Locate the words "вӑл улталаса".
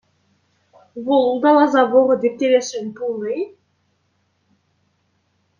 1.05-1.81